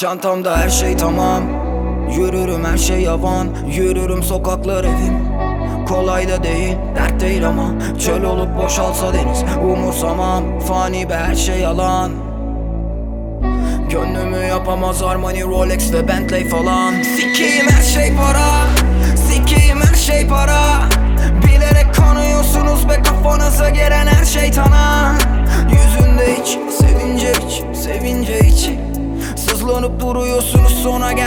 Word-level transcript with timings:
Çantamda 0.00 0.58
her 0.58 0.68
şey 0.68 0.96
tamam. 0.96 1.42
Yürürüm 2.16 2.64
her 2.64 2.78
şey 2.78 3.00
yavan. 3.00 3.48
Yürürüm 3.76 4.22
sokaklar 4.22 4.84
evim. 4.84 5.28
Kolay 5.88 6.28
da 6.28 6.42
değil, 6.42 6.76
dert 6.96 7.20
değil 7.20 7.48
ama. 7.48 7.74
Çöl 7.98 8.24
olup 8.24 8.56
boşalsa 8.62 9.14
deniz 9.14 9.44
Umursamam, 9.64 10.60
fani 10.60 11.08
be 11.10 11.14
her 11.14 11.34
şey 11.34 11.58
yalan. 11.58 12.12
Gönlümü 13.90 14.46
yapamaz 14.46 15.02
Armani, 15.02 15.44
Rolex 15.44 15.92
ve 15.92 16.08
Bentley 16.08 16.48
falan. 16.48 17.02
Sikiyim 17.02 17.68
her 17.68 17.82
şey 17.82 18.16
para. 18.16 18.48
Sikiyim 19.16 19.80
her 19.80 19.94
şey 19.94 20.28
para 20.28 20.89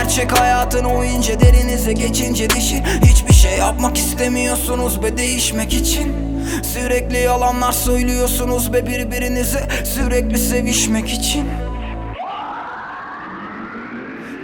gerçek 0.04 0.40
hayatın 0.40 0.86
o 0.86 1.04
ince 1.04 1.40
derinize 1.40 1.94
geçince 1.94 2.50
dişi. 2.50 2.84
Hiçbir 3.06 3.34
şey 3.34 3.58
yapmak 3.58 3.98
istemiyorsunuz 3.98 5.04
be 5.04 5.18
değişmek 5.18 5.74
için. 5.74 6.16
Sürekli 6.64 7.18
yalanlar 7.18 7.72
söylüyorsunuz 7.72 8.74
be 8.74 8.88
birbirinize. 8.88 9.68
Sürekli 9.86 10.38
sevişmek 10.38 11.10
için. 11.10 11.50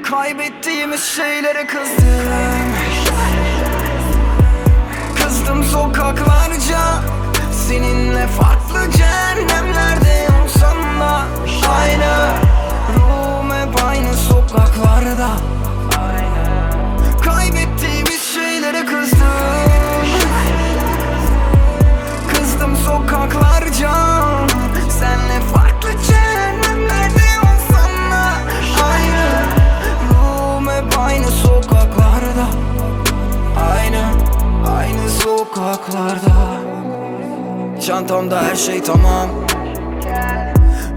Kaybettiğimiz 0.04 1.04
şeylere 1.04 1.68
kızdım. 1.68 2.74
Kızdım 5.24 5.64
sokaklarca. 5.64 6.80
Seninle 7.68 8.28
farklı 8.28 8.92
cehennemlerde 8.98 10.28
olsam 10.44 11.00
da 11.00 11.40
Aynı 11.70 11.99
sokaklarda. 35.90 36.60
Çantamda 37.82 38.44
her 38.44 38.56
şey 38.56 38.84
tamam. 38.84 39.30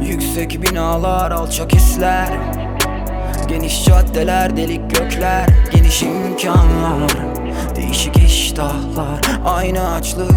Yüksek 0.02 0.62
binalar, 0.62 1.30
alçak 1.30 1.74
hisler. 1.74 2.28
Geniş 3.48 3.84
caddeler, 3.84 4.56
delik 4.56 4.90
gökler. 4.90 5.46
Geniş 5.72 6.02
imkanlar 6.02 7.12
Değişik 7.76 8.16
iştahlar. 8.16 9.20
Aynı 9.46 9.94
açlık 9.94 10.32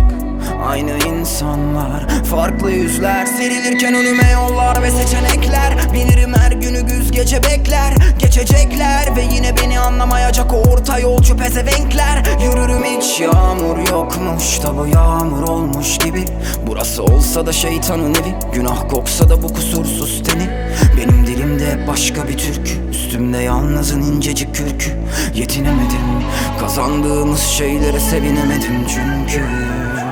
Aynı 0.67 0.91
insanlar. 0.91 2.23
Farklı 2.23 2.71
yüzler 2.71 3.25
Serilirken 3.25 3.93
önüme 3.93 4.31
yollar 4.31 4.83
ve 4.83 4.91
seçenekler. 4.91 5.73
Binirim 5.93 6.33
her 6.33 6.51
günü 6.51 6.81
güz 6.81 7.11
gece 7.11 7.43
bekler 7.43 7.93
Geçecekler 8.35 9.15
ve 9.15 9.21
yine 9.33 9.57
beni 9.57 9.79
anlamayacak 9.79 10.53
o 10.53 10.57
orta 10.57 10.99
yolcu 10.99 11.37
pezevenkler. 11.37 12.23
Yürürüm 12.43 12.83
hiç 12.83 13.19
yağmur 13.19 13.77
yokmuş 13.91 14.63
da 14.63 14.77
bu 14.77 14.87
yağmur 14.87 15.47
olmuş 15.47 15.97
gibi. 15.97 16.25
Burası 16.67 17.03
olsa 17.03 17.45
da 17.45 17.53
şeytanın 17.53 18.13
evi 18.13 18.35
Günah 18.53 18.89
koksa 18.89 19.29
da 19.29 19.43
bu 19.43 19.53
kusursuz 19.53 20.23
teni. 20.23 20.49
Benim 20.97 21.27
dilimde 21.27 21.87
başka 21.87 22.27
bir 22.27 22.37
türkü 22.37 22.89
Üstümde 22.89 23.37
yalnızın 23.37 24.01
incecik 24.01 24.55
kürkü. 24.55 24.91
Yetinemedim 25.33 26.23
Kazandığımız 26.59 27.41
şeylere 27.41 27.99
sevinemedim 27.99 28.87
çünkü. 28.87 29.45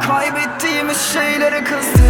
Kaybettiğimiz 0.08 0.98
şeylere 0.98 1.64
Kızdım 1.64 2.04